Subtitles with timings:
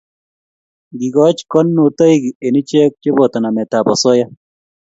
[0.93, 4.27] Ngikoch konunotoik eng ichek cheboto nametab osoya